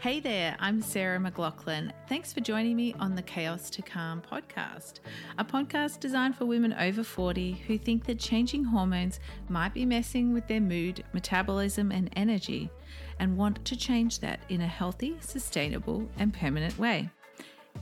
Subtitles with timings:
[0.00, 1.92] Hey there, I'm Sarah McLaughlin.
[2.08, 5.00] Thanks for joining me on the Chaos to Calm podcast,
[5.36, 10.32] a podcast designed for women over 40 who think that changing hormones might be messing
[10.32, 12.70] with their mood, metabolism, and energy,
[13.18, 17.10] and want to change that in a healthy, sustainable, and permanent way.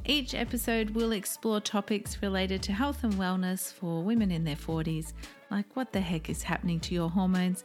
[0.04, 5.12] Each episode will explore topics related to health and wellness for women in their 40s,
[5.52, 7.62] like what the heck is happening to your hormones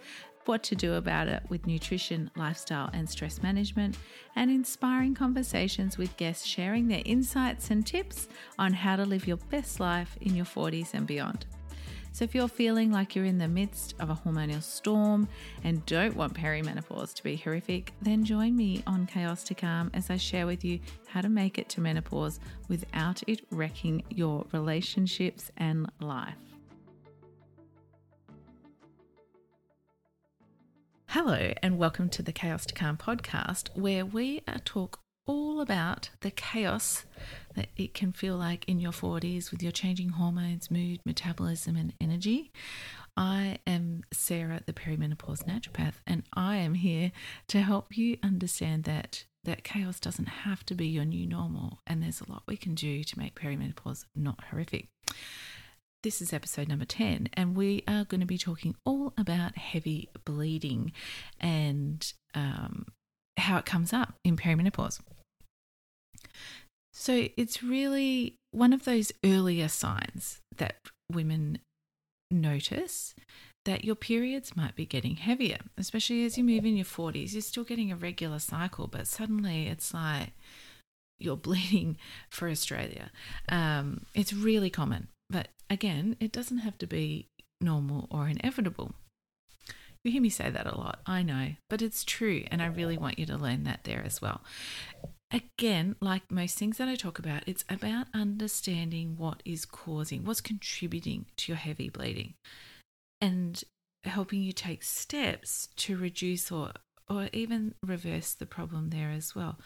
[0.47, 3.97] what to do about it with nutrition, lifestyle, and stress management,
[4.35, 9.37] and inspiring conversations with guests sharing their insights and tips on how to live your
[9.49, 11.45] best life in your 40s and beyond.
[12.13, 15.27] So, if you're feeling like you're in the midst of a hormonal storm
[15.63, 20.12] and don't want perimenopause to be horrific, then join me on Chaos to Calm as
[20.12, 22.39] I share with you how to make it to menopause
[22.70, 26.52] without it wrecking your relationships and life.
[31.13, 36.10] Hello, and welcome to the Chaos to Calm podcast, where we uh, talk all about
[36.21, 37.05] the chaos
[37.54, 41.93] that it can feel like in your 40s with your changing hormones, mood, metabolism, and
[42.02, 42.52] energy.
[43.15, 47.12] I am Sarah, the perimenopause naturopath, and I am here
[47.49, 52.02] to help you understand that that chaos doesn't have to be your new normal, and
[52.02, 54.87] there's a lot we can do to make perimenopause not horrific.
[56.04, 60.09] This is episode number 10, and we are going to be talking all about heavy
[60.26, 60.91] bleeding
[61.40, 62.87] and um,
[63.37, 65.00] how it comes up in perimenopause.
[66.91, 70.75] So, it's really one of those earlier signs that
[71.09, 71.59] women
[72.29, 73.16] notice
[73.63, 77.31] that your periods might be getting heavier, especially as you move in your 40s.
[77.31, 80.34] You're still getting a regular cycle, but suddenly it's like
[81.18, 81.96] you're bleeding
[82.29, 83.09] for Australia.
[83.47, 85.07] Um, it's really common.
[85.29, 87.28] But again, it doesn't have to be
[87.59, 88.94] normal or inevitable.
[90.03, 92.97] You hear me say that a lot, I know, but it's true, and I really
[92.97, 94.41] want you to learn that there as well.
[95.31, 100.42] Again, like most things that I talk about, it's about understanding what is causing, what's
[100.42, 102.34] contributing to your heavy bleeding,
[103.22, 103.64] and
[104.03, 106.72] helping you take steps to reduce or
[107.09, 109.58] or even reverse the problem there as well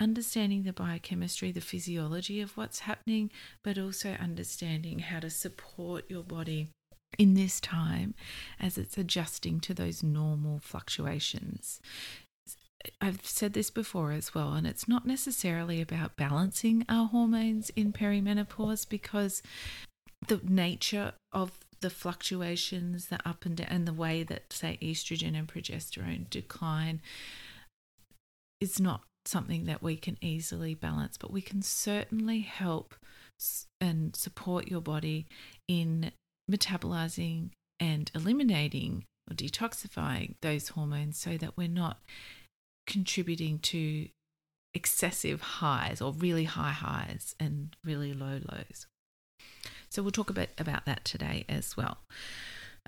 [0.00, 3.30] understanding the biochemistry, the physiology of what's happening,
[3.62, 6.68] but also understanding how to support your body
[7.18, 8.14] in this time
[8.58, 11.80] as it's adjusting to those normal fluctuations.
[13.00, 17.92] I've said this before as well, and it's not necessarily about balancing our hormones in
[17.92, 19.42] perimenopause because
[20.26, 25.38] the nature of the fluctuations, the up and down, and the way that, say, estrogen
[25.38, 27.00] and progesterone decline
[28.60, 32.94] is not something that we can easily balance, but we can certainly help
[33.80, 35.26] and support your body
[35.68, 36.12] in
[36.50, 41.98] metabolizing and eliminating or detoxifying those hormones so that we're not
[42.86, 44.08] contributing to
[44.74, 48.86] excessive highs or really high highs and really low lows.
[49.88, 51.98] So we'll talk a bit about that today as well.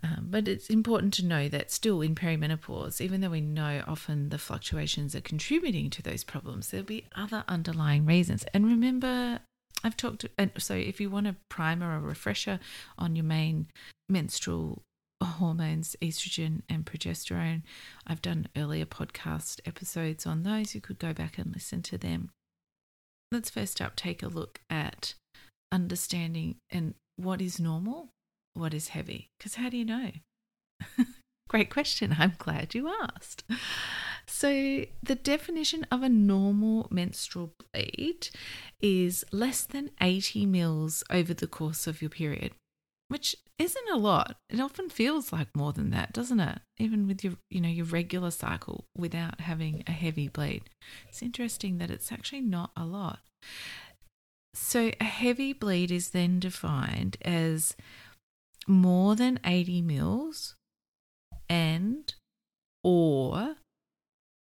[0.03, 4.29] Um, but it's important to know that still in perimenopause, even though we know often
[4.29, 8.45] the fluctuations are contributing to those problems, there'll be other underlying reasons.
[8.53, 9.41] And remember,
[9.83, 12.61] I've talked, and so if you want a primer or refresher
[12.99, 13.69] on your main
[14.09, 14.83] menstrual
[15.23, 17.63] hormones, estrogen and progesterone,
[18.07, 20.75] I've done earlier podcast episodes on those.
[20.75, 22.31] You could go back and listen to them.
[23.33, 25.15] Let's first up take a look at
[25.73, 28.11] understanding and what is normal
[28.57, 29.31] what is heavy?
[29.39, 30.11] Because how do you know?
[31.49, 32.17] Great question.
[32.19, 33.45] I'm glad you asked.
[34.27, 38.29] So, the definition of a normal menstrual bleed
[38.81, 42.53] is less than 80 mils over the course of your period,
[43.07, 44.37] which isn't a lot.
[44.51, 46.59] It often feels like more than that, doesn't it?
[46.79, 50.63] Even with your, you know, your regular cycle without having a heavy bleed.
[51.09, 53.21] It's interesting that it's actually not a lot.
[54.55, 57.77] So, a heavy bleed is then defined as
[58.67, 60.55] more than 80 mils
[61.49, 62.15] and
[62.83, 63.57] or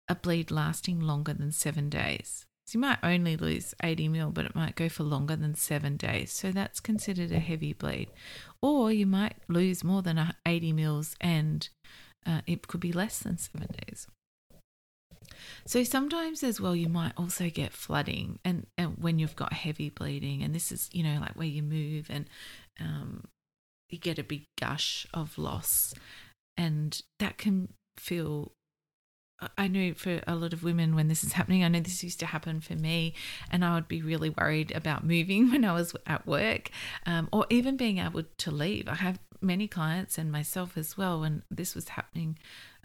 [0.07, 2.45] a bleed lasting longer than seven days.
[2.67, 5.97] So you might only lose 80 mil, but it might go for longer than seven
[5.97, 6.31] days.
[6.31, 8.09] So that's considered a heavy bleed.
[8.61, 11.67] Or you might lose more than 80 mils and
[12.25, 14.07] uh, it could be less than seven days.
[15.65, 19.89] So sometimes as well, you might also get flooding, and, and when you've got heavy
[19.89, 22.25] bleeding, and this is you know like where you move and
[22.79, 23.23] um,
[23.89, 25.93] you get a big gush of loss,
[26.57, 28.51] and that can feel.
[29.57, 32.21] I know for a lot of women when this is happening, I know this used
[32.21, 33.13] to happen for me,
[33.51, 36.69] and I would be really worried about moving when I was at work
[37.05, 38.87] um, or even being able to leave.
[38.87, 42.37] I have many clients and myself as well, when this was happening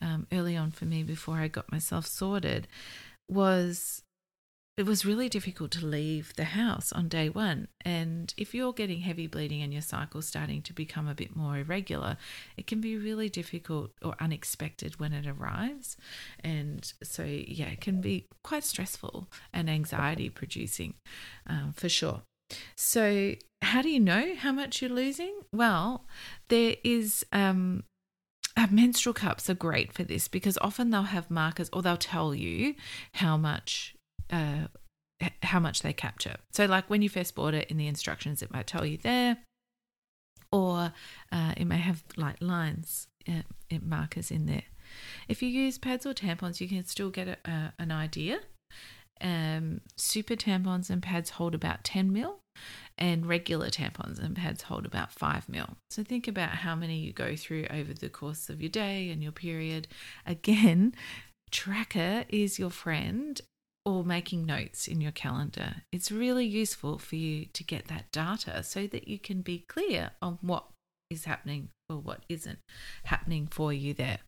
[0.03, 2.67] um, early on for me before I got myself sorted
[3.29, 4.03] was
[4.81, 7.69] it was really difficult to leave the house on day one.
[7.85, 11.59] And if you're getting heavy bleeding and your cycle's starting to become a bit more
[11.59, 12.17] irregular,
[12.57, 15.99] it can be really difficult or unexpected when it arrives.
[16.43, 20.95] And so, yeah, it can be quite stressful and anxiety producing
[21.47, 22.23] um, for sure.
[22.75, 25.43] So, how do you know how much you're losing?
[25.53, 26.07] Well,
[26.49, 27.85] there is um,
[28.57, 32.35] uh, menstrual cups are great for this because often they'll have markers or they'll tell
[32.35, 32.77] you
[33.13, 33.95] how much
[34.31, 34.67] uh,
[35.43, 36.37] how much they capture.
[36.53, 39.39] So, like when you first bought it in the instructions, it might tell you there,
[40.53, 40.93] or
[41.33, 43.43] uh, it may have like lines, uh,
[43.83, 44.65] markers in there.
[45.29, 48.41] If you use pads or tampons, you can still get a, a, an idea.
[49.21, 52.41] Um, super tampons and pads hold about 10 mil,
[52.99, 55.77] and regular tampons and pads hold about 5 mil.
[55.91, 59.23] So think about how many you go through over the course of your day and
[59.23, 59.89] your period.
[60.27, 60.95] Again,
[61.51, 63.41] Tracker is your friend
[63.85, 65.83] or making notes in your calendar.
[65.93, 70.11] It's really useful for you to get that data so that you can be clear
[70.21, 70.67] on what
[71.11, 72.61] is happening or what isn't
[73.05, 74.19] happening for you there.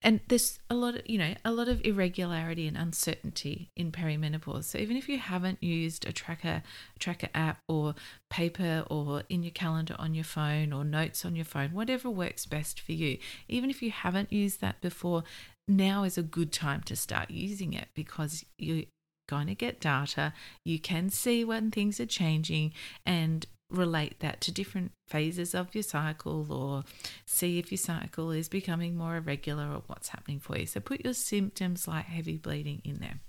[0.00, 4.64] And there's a lot of, you know, a lot of irregularity and uncertainty in perimenopause.
[4.64, 6.62] So even if you haven't used a tracker
[6.98, 7.96] tracker app or
[8.30, 12.46] paper or in your calendar on your phone or notes on your phone, whatever works
[12.46, 13.18] best for you,
[13.48, 15.24] even if you haven't used that before,
[15.70, 18.84] now is a good time to start using it because you're
[19.28, 20.32] going to get data.
[20.64, 22.72] You can see when things are changing
[23.06, 26.82] and relate that to different phases of your cycle or
[27.24, 30.66] see if your cycle is becoming more irregular or what's happening for you.
[30.66, 33.20] So put your symptoms like heavy bleeding in there.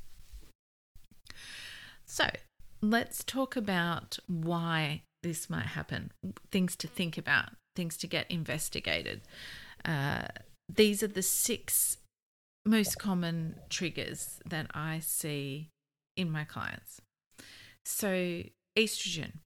[2.05, 2.25] So
[2.81, 6.11] let's talk about why this might happen,
[6.51, 9.21] things to think about, things to get investigated.
[9.85, 10.23] Uh,
[10.67, 11.97] these are the six
[12.65, 15.69] most common triggers that I see
[16.15, 17.01] in my clients.
[17.85, 18.43] So,
[18.77, 19.39] estrogen,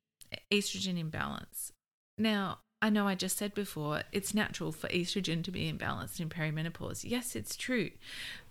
[0.51, 1.71] estrogen imbalance.
[2.17, 6.29] Now, I know I just said before it's natural for estrogen to be imbalanced in
[6.29, 7.03] perimenopause.
[7.03, 7.91] Yes, it's true.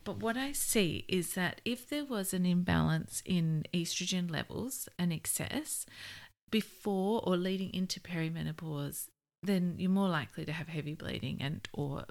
[0.02, 5.12] But what I see is that if there was an imbalance in estrogen levels, an
[5.12, 5.86] excess,
[6.50, 9.08] before or leading into perimenopause,
[9.42, 12.04] then you're more likely to have heavy bleeding and or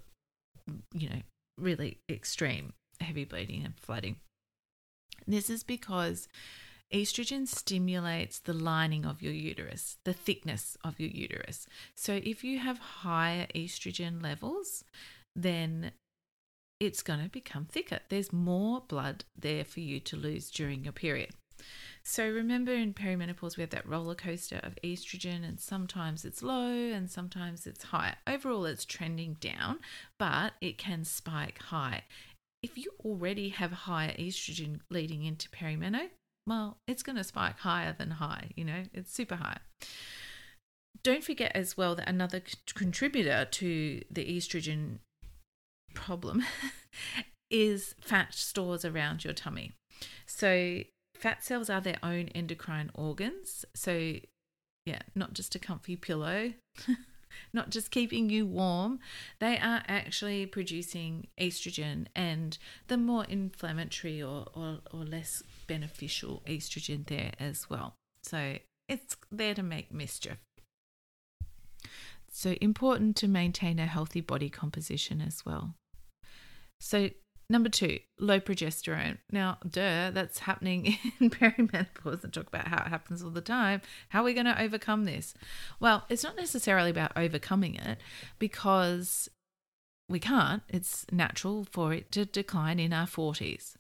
[0.94, 1.22] you know
[1.58, 4.18] really extreme heavy bleeding and flooding.
[5.28, 6.28] This is because
[6.94, 11.68] estrogen stimulates the lining of your uterus, the thickness of your uterus.
[11.96, 14.84] So if you have higher estrogen levels,
[15.36, 15.92] then
[16.80, 18.00] it's going to become thicker.
[18.10, 21.32] There's more blood there for you to lose during your period.
[22.04, 26.70] So remember in perimenopause, we have that roller coaster of estrogen, and sometimes it's low
[26.70, 28.16] and sometimes it's high.
[28.28, 29.80] Overall, it's trending down,
[30.20, 32.04] but it can spike high.
[32.62, 36.10] If you already have higher estrogen leading into perimenopause,
[36.46, 39.58] well, it's going to spike higher than high, you know, it's super high.
[41.02, 42.42] Don't forget as well that another
[42.76, 45.00] contributor to the estrogen
[45.94, 46.44] problem
[47.52, 49.72] is fat stores around your tummy.
[50.26, 50.82] So,
[51.24, 53.64] fat cells are their own endocrine organs.
[53.74, 54.16] So,
[54.86, 56.52] yeah, not just a comfy pillow,
[57.54, 59.00] not just keeping you warm.
[59.40, 62.58] They are actually producing estrogen and
[62.90, 67.94] the more inflammatory or, or, or less beneficial estrogen there as well.
[68.22, 68.58] So,
[68.90, 70.40] it's there to make mischief.
[72.30, 75.76] So, important to maintain a healthy body composition as well.
[76.82, 77.12] So,
[77.50, 79.18] Number two, low progesterone.
[79.32, 83.82] Now, duh, that's happening in perimenopause and talk about how it happens all the time.
[84.10, 85.34] How are we going to overcome this?
[85.80, 88.00] Well, it's not necessarily about overcoming it
[88.40, 89.30] because
[90.10, 90.64] we can't.
[90.70, 93.76] It's natural for it to decline in our 40s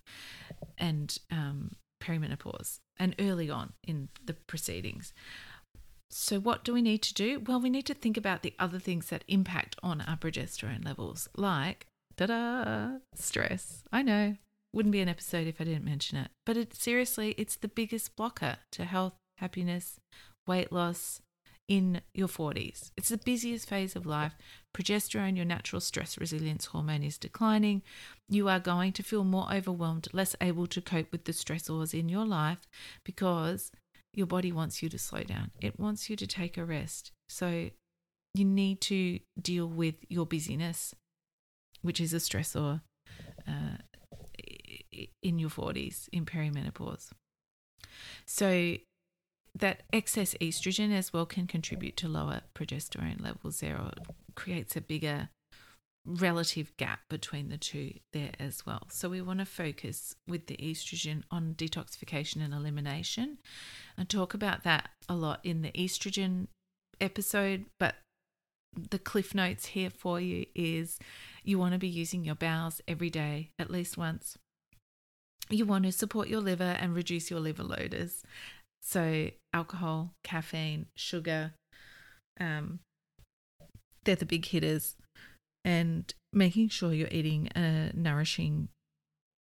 [0.77, 5.13] and um, perimenopause and early on in the proceedings.
[6.10, 7.39] So, what do we need to do?
[7.39, 11.27] Well, we need to think about the other things that impact on our progesterone levels,
[11.36, 12.98] like Da!
[13.15, 13.84] Stress.
[13.91, 14.36] I know.
[14.74, 16.29] Wouldn't be an episode if I didn't mention it.
[16.46, 20.00] But it, seriously, it's the biggest blocker to health, happiness,
[20.48, 21.22] weight loss
[21.67, 22.91] in your 40s.
[22.98, 24.34] It's the busiest phase of life.
[24.75, 27.84] Progesterone, your natural stress resilience hormone, is declining.
[28.29, 32.10] You are going to feel more overwhelmed, less able to cope with the stressors in
[32.10, 32.67] your life
[33.03, 33.72] because
[34.13, 35.51] your body wants you to slow down.
[35.62, 37.12] It wants you to take a rest.
[37.29, 37.70] So
[38.34, 40.93] you need to deal with your busyness
[41.83, 42.81] which is a stressor
[43.47, 43.77] uh,
[45.21, 47.11] in your 40s in perimenopause.
[48.25, 48.77] So,
[49.55, 53.91] that excess estrogen as well can contribute to lower progesterone levels there or
[54.35, 55.29] creates a bigger
[56.05, 58.87] relative gap between the two there as well.
[58.89, 63.37] So we want to focus with the estrogen on detoxification and elimination
[63.97, 66.47] and talk about that a lot in the estrogen
[66.99, 67.95] episode, but
[68.89, 71.00] the cliff notes here for you is
[71.44, 74.38] you want to be using your bowels every day at least once.
[75.50, 78.24] You want to support your liver and reduce your liver loaders.
[78.82, 81.53] So alcohol, caffeine, sugar,
[82.39, 82.80] um,
[84.03, 84.96] they're the big hitters
[85.63, 88.70] and making sure you're eating a nourishing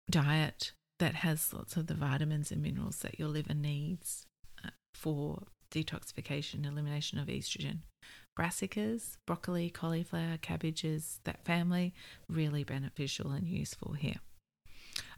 [0.09, 4.25] diet that has lots of the vitamins and minerals that your liver needs
[4.63, 7.79] uh, for detoxification, elimination of estrogen.
[8.37, 11.93] Brassicas, broccoli, cauliflower, cabbages, that family,
[12.27, 14.15] really beneficial and useful here.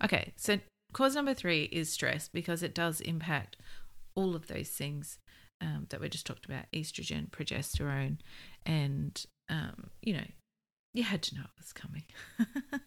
[0.04, 0.60] Okay, so
[0.94, 3.58] cause number three is stress because it does impact
[4.16, 5.20] all of those things
[5.62, 8.18] um, that we just talked about estrogen, progesterone,
[8.66, 10.26] and, um, you know,
[10.94, 12.04] you had to know it was coming.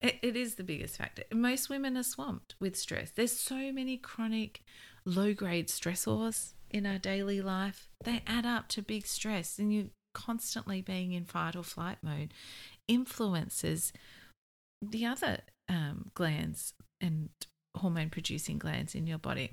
[0.00, 1.24] it, it is the biggest factor.
[1.32, 3.10] Most women are swamped with stress.
[3.10, 4.62] There's so many chronic,
[5.04, 7.88] low grade stressors in our daily life.
[8.04, 12.34] They add up to big stress, and you constantly being in fight or flight mode
[12.86, 13.92] influences
[14.82, 15.38] the other
[15.68, 17.30] um, glands and
[17.76, 19.52] hormone producing glands in your body.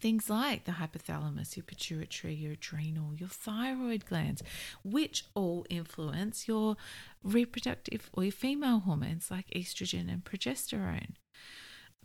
[0.00, 4.40] Things like the hypothalamus, your pituitary, your adrenal, your thyroid glands,
[4.84, 6.76] which all influence your
[7.24, 11.14] reproductive or your female hormones like estrogen and progesterone.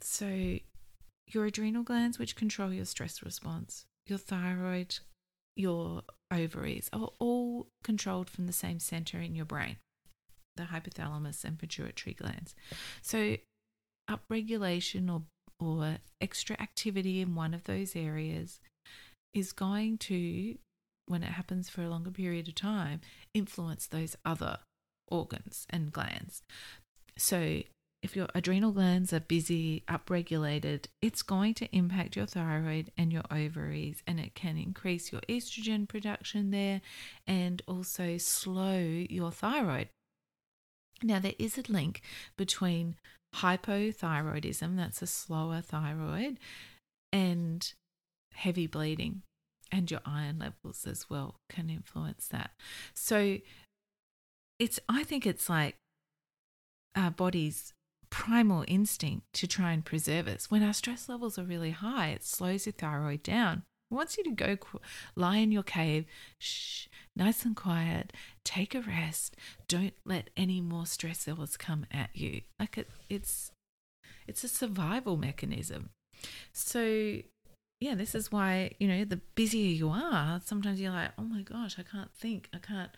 [0.01, 0.57] So,
[1.27, 4.99] your adrenal glands, which control your stress response, your thyroid,
[5.55, 9.77] your ovaries are all controlled from the same center in your brain,
[10.55, 12.55] the hypothalamus and pituitary glands.
[13.01, 13.37] So,
[14.09, 15.23] upregulation or
[15.59, 18.59] or extra activity in one of those areas
[19.33, 20.57] is going to,
[21.07, 23.01] when it happens for a longer period of time,
[23.33, 24.59] influence those other
[25.09, 26.41] organs and glands.
[27.17, 27.61] So,
[28.05, 33.23] if your adrenal glands are busy, upregulated, it's going to impact your thyroid and your
[33.31, 36.81] ovaries, and it can increase your estrogen production there
[37.25, 39.89] and also slow your thyroid.
[41.01, 42.03] Now, there is a link
[42.37, 42.97] between
[43.37, 46.37] hypothyroidism, that's a slower thyroid,
[47.11, 47.73] and
[48.35, 49.23] heavy bleeding
[49.71, 52.51] and your iron levels as well can influence that.
[52.93, 53.39] So
[54.59, 55.77] it's I think it's like
[56.95, 57.73] our body's
[58.15, 60.49] primal instinct to try and preserve us.
[60.49, 63.63] When our stress levels are really high, it slows your thyroid down.
[63.91, 64.57] It wants you to go
[65.17, 66.05] lie in your cave,
[66.39, 68.13] shh, nice and quiet,
[68.45, 69.35] take a rest.
[69.67, 72.39] Don't let any more stress levels come at you.
[72.57, 73.51] Like it, it's
[74.29, 75.89] it's a survival mechanism.
[76.53, 77.17] So
[77.81, 81.41] yeah, this is why, you know, the busier you are, sometimes you're like, oh my
[81.41, 82.47] gosh, I can't think.
[82.53, 82.91] I can't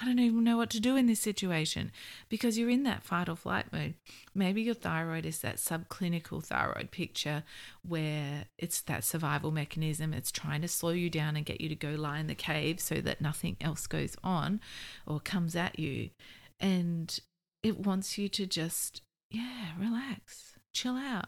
[0.00, 1.92] I don't even know what to do in this situation
[2.28, 3.94] because you're in that fight or flight mode.
[4.34, 7.44] Maybe your thyroid is that subclinical thyroid picture
[7.86, 10.12] where it's that survival mechanism.
[10.12, 12.80] It's trying to slow you down and get you to go lie in the cave
[12.80, 14.60] so that nothing else goes on
[15.06, 16.10] or comes at you.
[16.58, 17.16] And
[17.62, 21.26] it wants you to just, yeah, relax, chill out.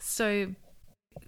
[0.00, 0.54] So,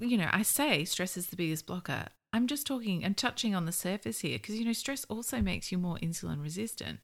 [0.00, 2.06] you know, I say stress is the biggest blocker.
[2.34, 5.70] I'm just talking and touching on the surface here because, you know, stress also makes
[5.70, 6.98] you more insulin resistant.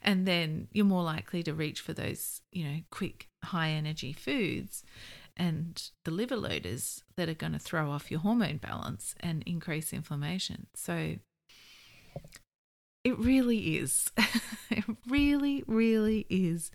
[0.00, 4.84] And then you're more likely to reach for those, you know, quick, high energy foods
[5.36, 9.92] and the liver loaders that are going to throw off your hormone balance and increase
[9.92, 10.68] inflammation.
[10.74, 11.16] So
[13.02, 14.12] it really is,
[14.70, 16.70] it really, really is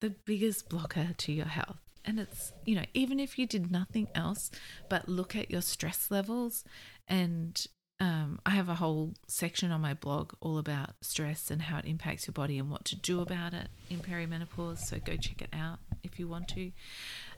[0.00, 1.87] the biggest blocker to your health.
[2.04, 4.50] And it's, you know, even if you did nothing else
[4.88, 6.64] but look at your stress levels
[7.06, 7.66] and
[8.00, 11.84] um, I have a whole section on my blog all about stress and how it
[11.84, 14.78] impacts your body and what to do about it in perimenopause.
[14.78, 16.70] So go check it out if you want to.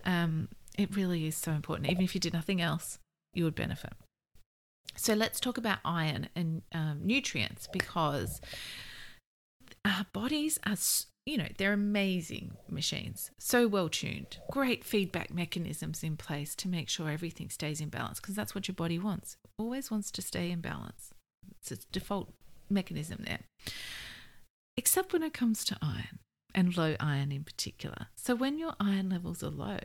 [0.05, 1.89] Um, it really is so important.
[1.91, 2.99] Even if you did nothing else,
[3.33, 3.95] you would benefit.
[4.97, 8.41] So let's talk about iron and um, nutrients because
[9.85, 10.77] our bodies are
[11.27, 16.89] you know, they're amazing machines, so well tuned, great feedback mechanisms in place to make
[16.89, 19.37] sure everything stays in balance because that's what your body wants.
[19.59, 21.11] always wants to stay in balance.
[21.61, 22.33] It's its default
[22.69, 23.41] mechanism there.
[24.77, 26.21] Except when it comes to iron
[26.55, 28.09] and low iron in particular.
[28.17, 29.79] So when your iron levels are low,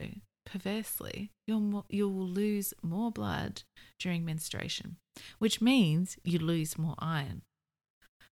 [0.45, 3.63] perversely, you'll you'll lose more blood
[3.99, 4.97] during menstruation,
[5.39, 7.41] which means you lose more iron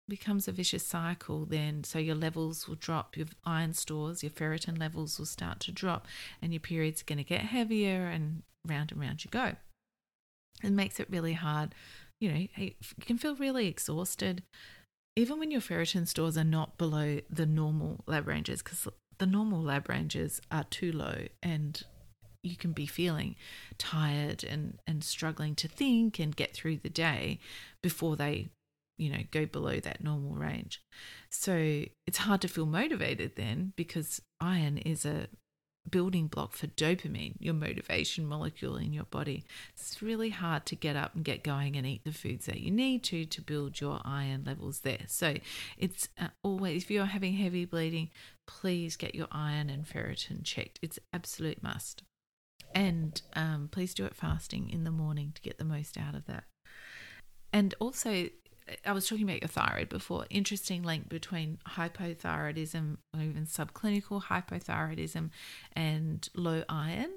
[0.10, 4.80] becomes a vicious cycle then so your levels will drop your iron stores your ferritin
[4.80, 6.08] levels will start to drop
[6.42, 9.56] and your period's are going to get heavier and round and round you go.
[10.64, 11.76] It makes it really hard
[12.20, 12.72] you know you
[13.02, 14.44] can feel really exhausted
[15.18, 18.88] even when your ferritin stores are not below the normal lab ranges, because
[19.18, 21.84] the normal lab ranges are too low and
[22.44, 23.36] you can be feeling
[23.80, 27.40] tired and, and struggling to think and get through the day
[27.82, 28.50] before they,
[28.98, 30.82] you know, go below that normal range.
[31.30, 35.27] So it's hard to feel motivated then because iron is a
[35.89, 39.46] building block for dopamine, your motivation molecule in your body.
[39.74, 42.72] It's really hard to get up and get going and eat the foods that you
[42.72, 45.06] need to to build your iron levels there.
[45.08, 45.36] So
[45.77, 48.10] it's uh, always, if you're having heavy bleeding,
[48.46, 50.80] please get your iron and ferritin checked.
[50.82, 52.04] It's absolute must.
[52.75, 56.25] And um, please do it fasting in the morning to get the most out of
[56.25, 56.44] that.
[57.54, 58.27] And also,
[58.86, 60.26] I was talking about your thyroid before.
[60.30, 65.30] Interesting link between hypothyroidism or even subclinical hypothyroidism
[65.74, 67.12] and low iron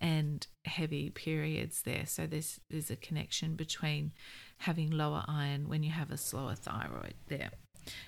[0.00, 2.06] and heavy periods there.
[2.06, 4.12] So there's there's a connection between
[4.58, 7.50] having lower iron when you have a slower thyroid there.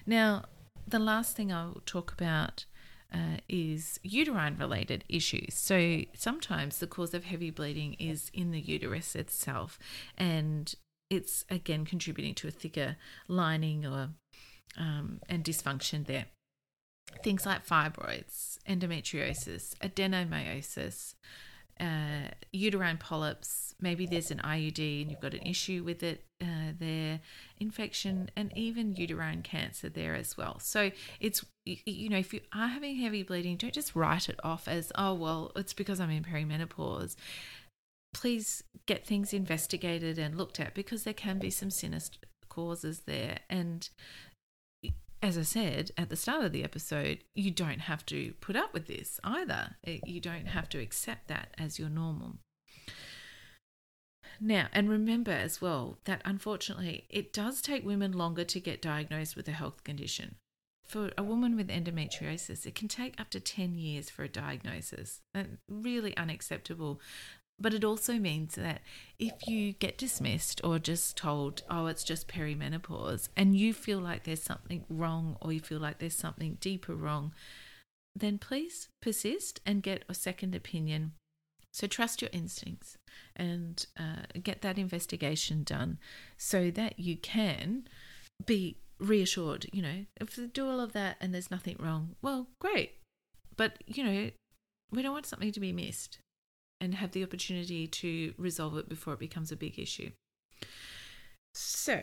[0.07, 0.45] Now,
[0.87, 2.65] the last thing I'll talk about
[3.13, 5.55] uh, is uterine related issues.
[5.55, 9.79] So sometimes the cause of heavy bleeding is in the uterus itself,
[10.19, 10.75] and
[11.15, 12.97] it's again contributing to a thicker
[13.29, 14.11] lining or
[14.77, 16.27] um, and dysfunction there.
[17.23, 21.15] Things like fibroids, endometriosis, adenomyosis,
[21.81, 23.75] uh, uterine polyps.
[23.81, 27.21] Maybe there's an IUD and you've got an issue with it uh, there,
[27.59, 30.59] infection, and even uterine cancer there as well.
[30.61, 30.91] So
[31.21, 34.93] it's, you know, if you are having heavy bleeding, don't just write it off as,
[34.95, 37.17] oh, well, it's because I'm in perimenopause.
[38.15, 42.19] Please get things investigated and looked at because there can be some sinister
[42.49, 43.41] causes there.
[43.51, 43.89] And
[45.23, 48.73] as I said at the start of the episode, you don't have to put up
[48.73, 49.77] with this either.
[49.87, 52.39] Eh, you don't have to accept that as your normal.
[54.41, 59.37] Now, and remember as well that unfortunately, it does take women longer to get diagnosed
[59.37, 60.37] with a health condition.
[60.85, 65.21] For a woman with endometriosis, it can take up to 10 years for a diagnosis.
[65.33, 67.01] And really unacceptable
[67.59, 68.83] but it also means that
[69.19, 74.25] if you get dismissed or just told, oh, it's just perimenopause, and you feel like
[74.25, 77.33] there's something wrong or you feel like there's something deeper wrong,
[78.17, 81.13] then please persist and get a second opinion.
[81.73, 82.97] So trust your instincts
[83.35, 85.99] and uh, get that investigation done
[86.37, 87.89] so that you can
[88.45, 89.67] be reassured.
[89.73, 92.93] You know, if you do all of that and there's nothing wrong, well, great.
[93.57, 94.31] But, you know,
[94.93, 96.19] we don't want something to be missed
[96.85, 100.11] and have the opportunity to resolve it before it becomes a big issue.
[101.55, 102.03] So,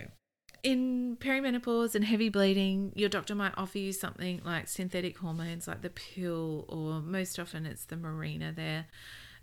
[0.64, 5.82] in perimenopause and heavy bleeding, your doctor might offer you something like synthetic hormones, like
[5.82, 8.88] the pill, or most often it's the Mirena there.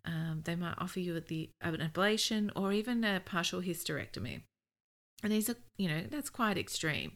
[0.04, 4.42] Um, they might offer you the an ablation or even a partial hysterectomy.
[5.22, 7.12] And these are, you know, that's quite extreme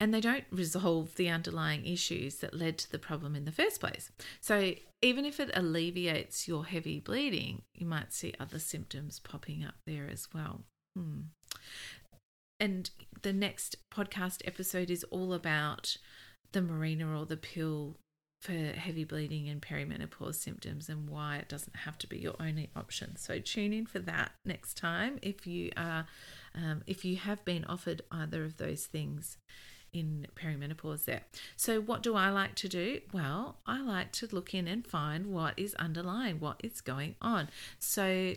[0.00, 3.80] and they don't resolve the underlying issues that led to the problem in the first
[3.80, 4.10] place.
[4.40, 9.74] So, even if it alleviates your heavy bleeding, you might see other symptoms popping up
[9.86, 10.62] there as well.
[10.96, 11.20] Hmm.
[12.60, 12.90] And
[13.22, 15.96] the next podcast episode is all about
[16.52, 17.96] the Mirena or the pill
[18.40, 22.70] for heavy bleeding and perimenopause symptoms and why it doesn't have to be your only
[22.76, 23.16] option.
[23.16, 26.06] So tune in for that next time if you are
[26.54, 29.38] um, if you have been offered either of those things
[29.92, 31.22] in perimenopause there.
[31.56, 33.00] So, what do I like to do?
[33.12, 37.48] Well, I like to look in and find what is underlying, what is going on.
[37.78, 38.34] So,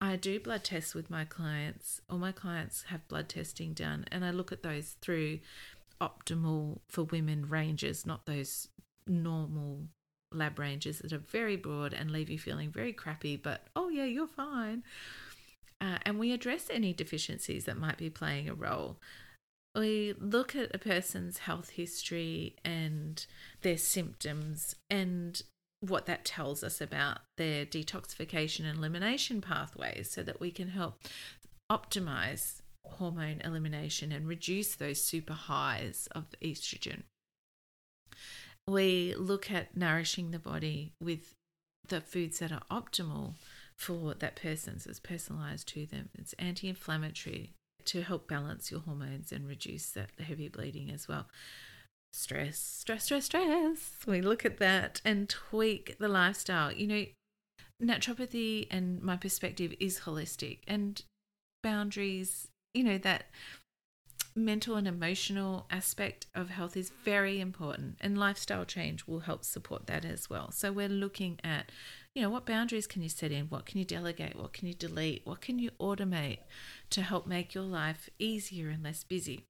[0.00, 2.00] I do blood tests with my clients.
[2.08, 5.40] All my clients have blood testing done, and I look at those through
[6.00, 8.68] optimal for women ranges, not those
[9.06, 9.88] normal
[10.32, 14.04] lab ranges that are very broad and leave you feeling very crappy, but oh, yeah,
[14.04, 14.82] you're fine.
[15.80, 18.98] Uh, and we address any deficiencies that might be playing a role
[19.74, 23.24] we look at a person's health history and
[23.62, 25.42] their symptoms and
[25.80, 31.00] what that tells us about their detoxification and elimination pathways so that we can help
[31.70, 37.02] optimize hormone elimination and reduce those super highs of estrogen.
[38.68, 41.34] We look at nourishing the body with
[41.88, 43.34] the foods that are optimal
[43.76, 46.10] for that person, so it's personalized to them.
[46.14, 47.54] It's anti inflammatory,
[47.86, 51.26] to help balance your hormones and reduce that heavy bleeding as well.
[52.12, 53.96] Stress, stress, stress, stress.
[54.06, 56.70] We look at that and tweak the lifestyle.
[56.72, 57.04] You know,
[57.82, 61.02] naturopathy and my perspective is holistic and
[61.62, 63.26] boundaries, you know, that
[64.34, 69.86] mental and emotional aspect of health is very important and lifestyle change will help support
[69.86, 70.50] that as well.
[70.50, 71.70] So we're looking at
[72.14, 73.46] you know, what boundaries can you set in?
[73.46, 74.36] What can you delegate?
[74.36, 75.26] What can you delete?
[75.26, 76.38] What can you automate
[76.90, 79.46] to help make your life easier and less busy?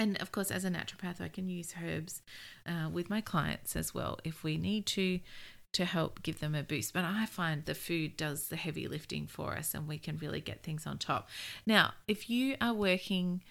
[0.00, 2.22] and of course, as a naturopath, I can use herbs
[2.66, 5.20] uh, with my clients as well if we need to
[5.72, 6.92] to help give them a boost.
[6.92, 10.40] But I find the food does the heavy lifting for us and we can really
[10.40, 11.28] get things on top.
[11.64, 13.42] Now, if you are working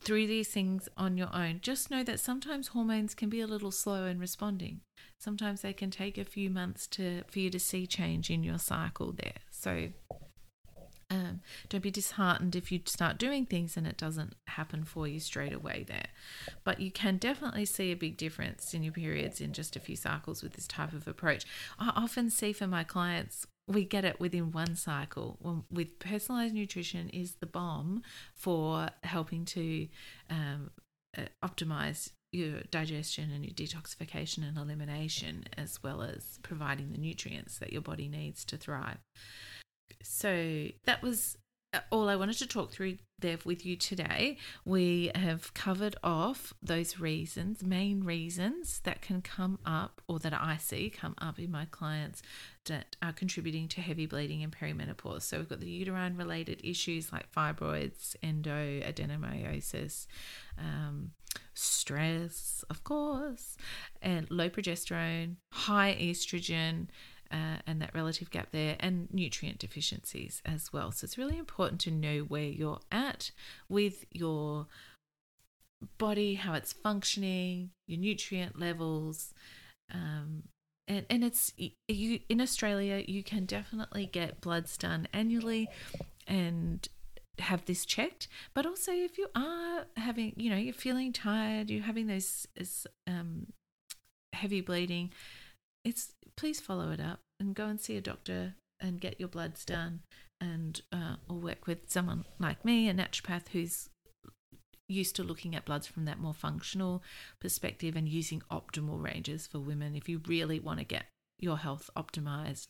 [0.00, 3.70] through these things on your own, just know that sometimes hormones can be a little
[3.70, 4.80] slow in responding.
[5.18, 8.58] Sometimes they can take a few months to for you to see change in your
[8.58, 9.40] cycle there.
[9.50, 9.88] So
[11.08, 15.20] um, don't be disheartened if you start doing things and it doesn't happen for you
[15.20, 16.08] straight away there.
[16.64, 19.96] But you can definitely see a big difference in your periods in just a few
[19.96, 21.44] cycles with this type of approach.
[21.78, 25.64] I often see for my clients, we get it within one cycle.
[25.70, 28.02] with personalized nutrition is the bomb
[28.34, 29.88] for helping to
[30.30, 30.70] um,
[31.16, 37.58] uh, optimize your digestion and your detoxification and elimination, as well as providing the nutrients
[37.58, 38.98] that your body needs to thrive
[40.02, 41.36] so that was
[41.90, 44.36] all I wanted to talk through there with you today.
[44.64, 50.58] We have covered off those reasons, main reasons that can come up or that I
[50.58, 52.22] see come up in my clients
[52.66, 55.22] that are contributing to heavy bleeding and perimenopause.
[55.22, 60.06] So we've got the uterine related issues like fibroids, endo, adenomyosis,
[60.58, 61.12] um,
[61.54, 63.56] stress, of course,
[64.02, 66.88] and low progesterone, high estrogen
[67.30, 70.92] uh, and that relative gap there, and nutrient deficiencies as well.
[70.92, 73.30] So it's really important to know where you're at
[73.68, 74.66] with your
[75.98, 79.34] body, how it's functioning, your nutrient levels.
[79.92, 80.44] Um,
[80.88, 81.52] and, and it's
[81.88, 85.68] you in Australia, you can definitely get bloods done annually
[86.26, 86.88] and
[87.38, 88.28] have this checked.
[88.54, 92.46] But also, if you are having, you know, you're feeling tired, you're having those
[93.06, 93.48] um,
[94.32, 95.12] heavy bleeding,
[95.84, 99.64] it's please follow it up and go and see a doctor and get your bloods
[99.64, 100.00] done
[100.40, 103.88] and uh, or work with someone like me a naturopath who's
[104.88, 107.02] used to looking at bloods from that more functional
[107.40, 111.06] perspective and using optimal ranges for women if you really want to get
[111.38, 112.68] your health optimized.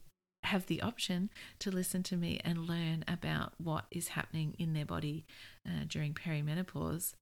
[0.43, 4.85] have the option to listen to me and learn about what is happening in their
[4.85, 5.27] body
[5.67, 7.13] uh, during perimenopause.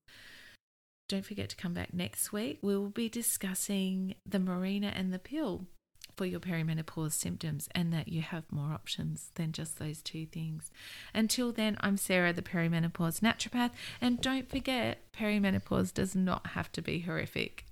[1.10, 2.60] Don't forget to come back next week.
[2.62, 5.66] We will be discussing the Mirena and the pill
[6.20, 10.70] for your perimenopause symptoms and that you have more options than just those two things.
[11.14, 16.82] Until then, I'm Sarah, the perimenopause naturopath, and don't forget, perimenopause does not have to
[16.82, 17.64] be horrific.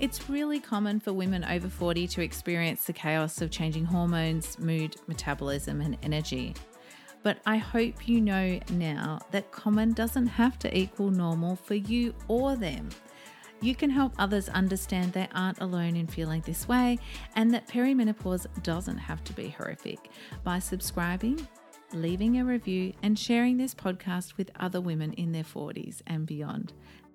[0.00, 4.96] It's really common for women over 40 to experience the chaos of changing hormones, mood,
[5.06, 6.56] metabolism, and energy.
[7.24, 12.14] But I hope you know now that common doesn't have to equal normal for you
[12.28, 12.90] or them.
[13.62, 16.98] You can help others understand they aren't alone in feeling this way
[17.34, 20.10] and that perimenopause doesn't have to be horrific
[20.44, 21.48] by subscribing,
[21.94, 26.74] leaving a review, and sharing this podcast with other women in their 40s and beyond.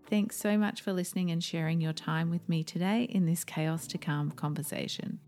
[0.10, 3.86] Thanks so much for listening and sharing your time with me today in this chaos
[3.86, 5.20] to calm conversation.